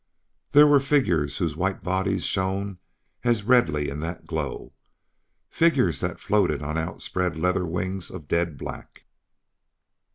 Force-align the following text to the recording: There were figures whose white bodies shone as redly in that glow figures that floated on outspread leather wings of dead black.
There 0.53 0.65
were 0.65 0.79
figures 0.79 1.37
whose 1.37 1.55
white 1.55 1.83
bodies 1.83 2.23
shone 2.23 2.79
as 3.23 3.43
redly 3.43 3.87
in 3.87 3.99
that 3.99 4.25
glow 4.25 4.73
figures 5.47 5.99
that 5.99 6.19
floated 6.19 6.63
on 6.63 6.75
outspread 6.75 7.37
leather 7.37 7.67
wings 7.67 8.09
of 8.09 8.27
dead 8.27 8.57
black. 8.57 9.05